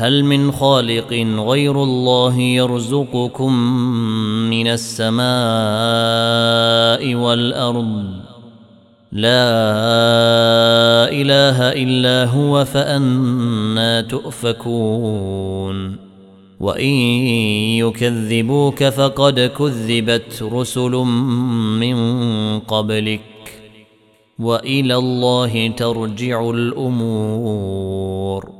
[0.00, 1.12] هل من خالق
[1.48, 3.52] غير الله يرزقكم
[4.50, 5.24] من السماء
[7.14, 8.04] والأرض؟
[9.12, 9.50] لا
[11.10, 15.96] إله إلا هو فأنا تؤفكون.
[16.60, 16.94] وإن
[17.78, 20.90] يكذبوك فقد كذبت رسل
[21.80, 21.96] من
[22.58, 23.20] قبلك.
[24.38, 28.59] وإلى الله ترجع الأمور.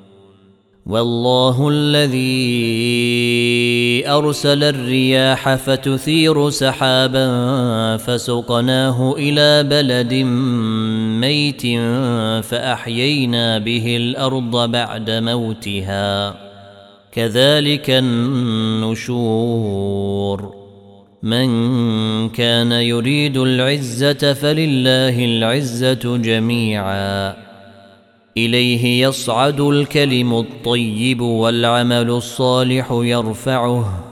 [0.91, 2.19] والله الذي
[4.09, 7.27] أرسل الرياح فتثير سحابا
[7.97, 10.13] فسقناه إلى بلد
[11.21, 11.61] ميت
[12.45, 16.35] فأحيينا به الأرض بعد موتها.
[17.11, 19.21] كذلك النشور.
[21.23, 21.49] من
[22.29, 27.50] كان يريد العزة فلله العزة جميعا.
[28.37, 34.03] إليه يصعد الكلم الطيب والعمل الصالح يرفعه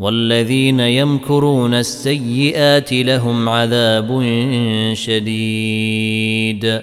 [0.00, 4.22] والذين يمكرون السيئات لهم عذاب
[4.92, 6.80] شديد.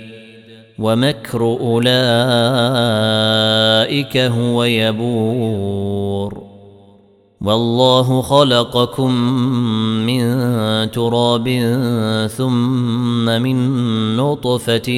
[0.80, 1.88] ومكر أولئك
[4.18, 6.53] هو يبور.
[7.44, 9.12] والله خلقكم
[10.06, 10.22] من
[10.92, 11.48] تراب
[12.38, 13.58] ثم من
[14.18, 14.90] نطفة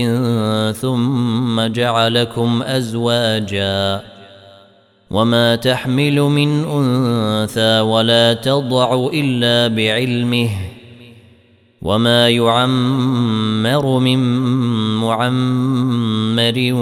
[0.71, 4.01] ثم جعلكم أزواجا
[5.11, 10.49] وما تحمل من أنثى ولا تضع إلا بعلمه
[11.85, 14.19] وما يعمر من
[14.97, 16.73] معمر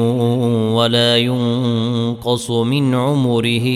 [0.76, 3.68] ولا ينقص من عمره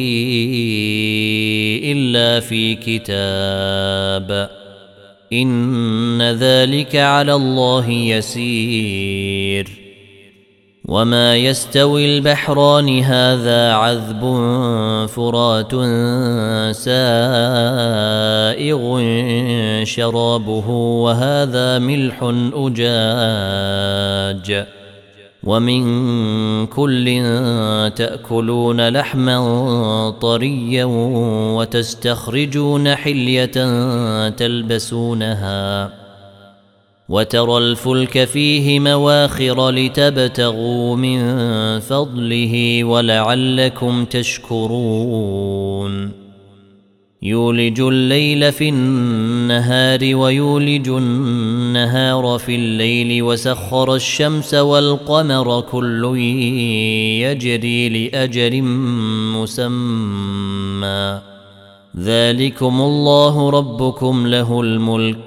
[1.83, 4.49] الا في كتاب
[5.33, 9.86] ان ذلك على الله يسير
[10.87, 14.21] وما يستوي البحران هذا عذب
[15.07, 15.71] فرات
[16.75, 17.03] سائغ
[19.83, 22.19] شرابه وهذا ملح
[22.53, 23.67] اجاج
[25.43, 27.21] ومن كل
[27.95, 29.39] تاكلون لحما
[30.21, 30.85] طريا
[31.55, 33.51] وتستخرجون حليه
[34.29, 36.06] تلبسونها
[37.09, 41.19] وترى الفلك فيه مواخر لتبتغوا من
[41.79, 45.47] فضله ولعلكم تشكرون.
[47.21, 56.17] يولج الليل في النهار ويولج النهار في الليل وسخر الشمس والقمر كل
[57.21, 58.61] يجري لاجر
[59.35, 61.21] مسمى.
[61.97, 65.26] ذلكم الله ربكم له الملك.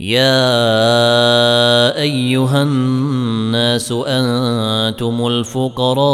[0.00, 6.04] يا أيها الناس أنتم الفقراء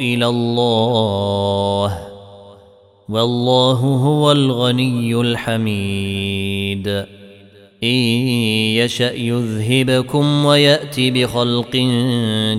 [0.00, 1.98] إلى الله
[3.08, 6.88] والله هو الغني الحميد.
[7.84, 7.88] إن
[8.76, 11.76] يشأ يذهبكم ويأتي بخلق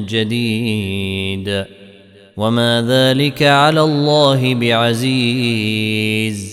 [0.09, 1.65] جديد.
[2.37, 6.52] وما ذلك على الله بعزيز.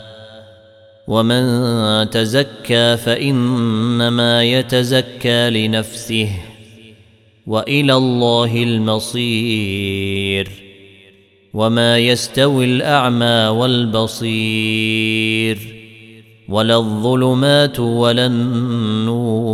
[1.07, 6.29] ومن تزكى فإنما يتزكى لنفسه
[7.47, 10.49] وإلى الله المصير
[11.53, 15.01] وما يستوي الأعمى والبصير
[16.49, 19.51] ولا الظلمات ولا النور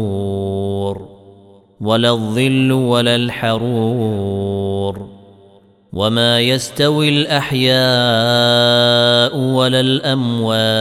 [1.82, 4.38] ولا الظل ولا الحرور
[5.98, 7.78] وما يستوي الاحياء
[9.38, 10.78] ولا الاموات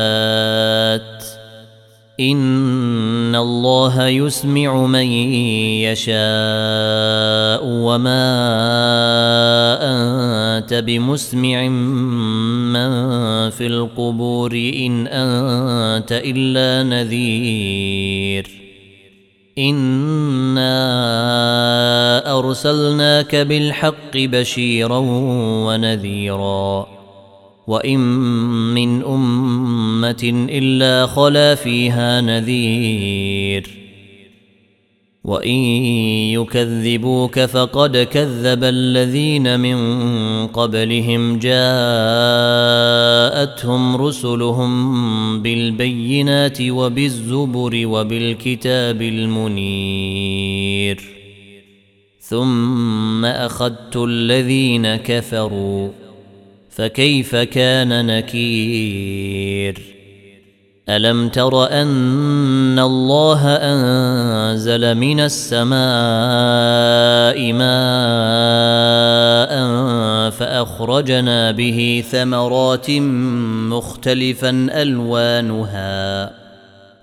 [2.20, 5.06] ان الله يسمع من
[5.88, 6.16] يشاء
[7.64, 8.26] وما
[10.58, 12.76] انت بمسمع من
[13.50, 18.50] في القبور ان انت الا نذير
[19.58, 20.76] أنا
[22.38, 24.98] أرسلناك بالحق بشيرا
[25.66, 26.86] ونذيرا
[27.66, 27.98] وإن
[28.74, 33.86] من أمة إلا خلا فيها نذير
[35.24, 35.58] وإن
[36.32, 39.76] يكذبوك فقد كذب الذين من
[40.46, 41.56] قبلهم جاءتهم
[43.96, 50.36] رسلهم بالبينات وبالزبر وبالكتاب المنير
[52.28, 55.90] ثم أخذت الذين كفروا
[56.70, 59.82] فكيف كان نكير؟
[60.88, 65.76] ألم تر أن الله أنزل من السماء
[67.52, 67.76] ماء
[70.30, 72.90] فأخرجنا به ثمرات
[73.70, 76.45] مختلفا ألوانها؟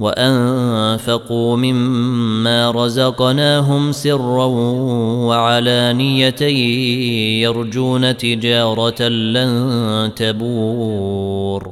[0.00, 4.44] وأنفقوا مما رزقناهم سرا
[5.26, 6.42] وعلانية
[7.42, 11.70] يرجون تجارة لن تبور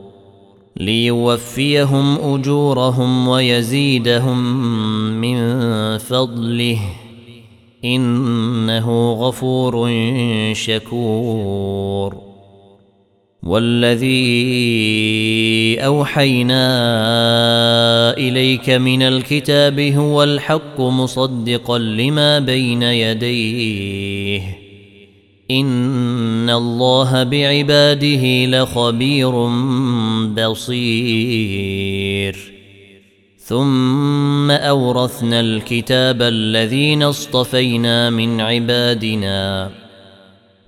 [0.77, 4.39] ليوفيهم أجورهم ويزيدهم
[5.21, 5.39] من
[5.99, 6.79] فضله
[7.85, 9.91] إنه غفور
[10.53, 12.29] شكور
[13.43, 14.19] والذي
[15.81, 16.69] أوحينا
[18.29, 24.59] إليك من الكتاب هو الحق مصدقا لما بين يديه.
[25.51, 29.49] إن الله بعباده لخبير
[30.49, 32.37] بصير.
[33.39, 39.71] ثم أورثنا الكتاب الذين اصطفينا من عبادنا.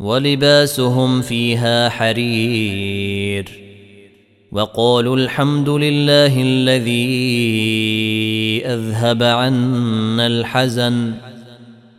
[0.00, 3.68] ولباسهم فيها حرير
[4.52, 7.06] وقالوا الحمد لله الذي
[8.66, 11.14] أذهب عنا الحزن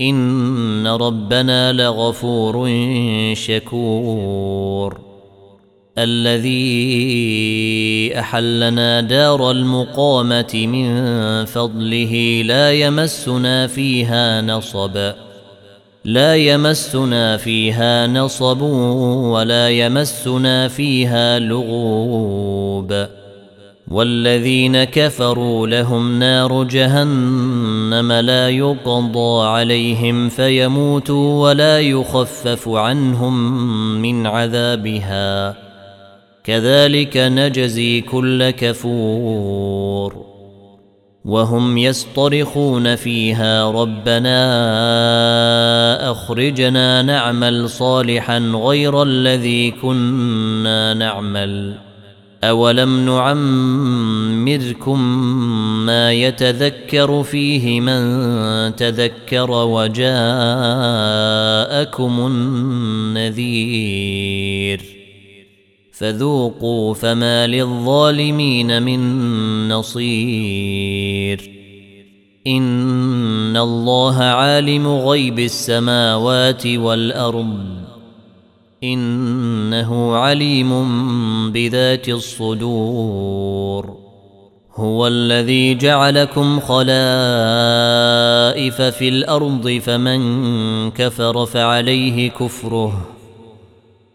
[0.01, 2.69] إن ربنا لغفور
[3.33, 4.99] شكور
[5.97, 6.59] الذي
[8.19, 15.11] أحلنا دار المقامة من فضله لا يمسنا فيها نصب
[16.05, 23.05] لا يمسنا فيها نصب ولا يمسنا فيها لغوب.
[23.91, 33.61] والذين كفروا لهم نار جهنم لا يقضى عليهم فيموتوا ولا يخفف عنهم
[34.01, 35.55] من عذابها.
[36.43, 40.28] كذلك نجزي كل كفور.
[41.29, 43.71] وهم يصطرخون فيها.
[43.71, 44.41] ربنا
[46.11, 51.75] أخرجنا نعمل صالحا غير الذي كنا نعمل.
[52.43, 54.99] أولم نعمركم
[55.85, 60.11] ما يتذكر فيه من تذكر وجاءكم
[63.15, 64.81] النذير.
[65.91, 68.99] فذوقوا فما للظالمين من
[69.69, 70.98] نصير.
[72.49, 77.65] ان الله عالم غيب السماوات والارض
[78.83, 80.71] انه عليم
[81.51, 83.97] بذات الصدور
[84.75, 86.91] هو الذي جعلكم خلائف
[88.81, 90.21] في الأرض فمن
[90.91, 93.07] كفر فعليه كفره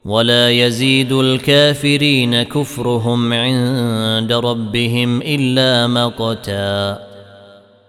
[0.05, 7.14] ولا يزيد الكافرين كفرهم عند ربهم الا مقتا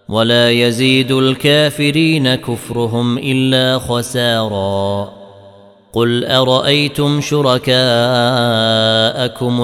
[0.09, 5.25] ولا يزيد الكافرين كفرهم إلا خسارا.
[5.95, 7.75] قل أرأيتم شركاءكم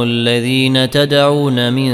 [0.01, 1.91] الذين تدعون من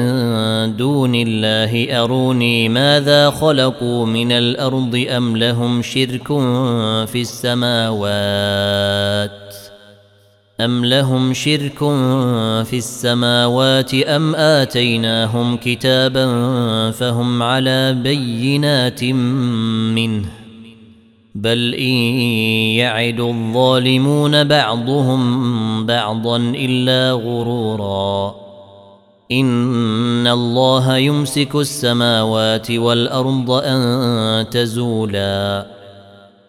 [0.75, 6.27] دون الله أروني ماذا خلقوا من الأرض أم لهم شرك
[7.07, 9.31] في السماوات
[10.61, 11.79] أم لهم شرك
[12.65, 16.25] في السماوات أم آتيناهم كتابا
[16.91, 20.25] فهم على بينات منه
[21.35, 21.93] بل إن
[22.77, 28.35] يعد الظالمون بعضهم بعضا إلا غرورا
[29.31, 35.76] إن الله يمسك السماوات والأرض أن تزولا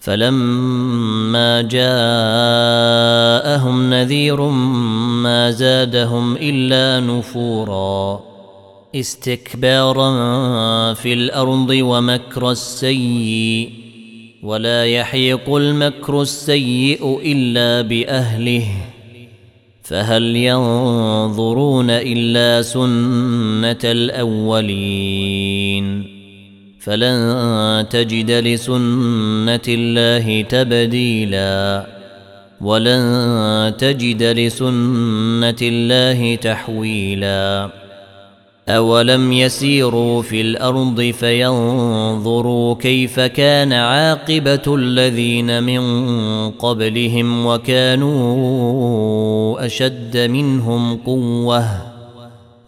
[0.00, 1.90] فلما جاءهم
[3.90, 4.40] نذير
[5.22, 8.20] ما زادهم إلا نفورا.
[8.94, 10.10] استكبارا
[10.94, 13.70] في الأرض ومكر السيء
[14.42, 18.66] ولا يحيق المكر السيء إلا بأهله.
[19.82, 25.29] فهل ينظرون إلا سنة الأولين؟
[26.80, 31.86] فلن تجد لسنة الله تبديلا.
[32.60, 37.70] ولن تجد لسنة الله تحويلا.
[38.68, 45.80] أولم يسيروا في الأرض فينظروا كيف كان عاقبة الذين من
[46.50, 48.86] قبلهم وكانوا
[49.66, 51.89] أشد منهم قوة.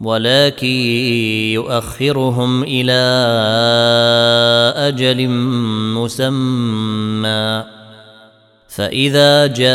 [0.00, 0.66] ولكن
[1.54, 3.00] يؤخرهم إلى
[4.76, 5.28] أجل
[5.98, 7.64] مسمى.
[8.68, 9.70] فإذا جاء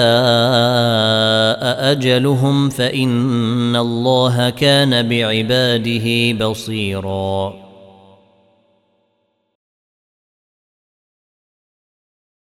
[1.92, 7.65] أجلهم فإن الله كان بعباده بصيراً.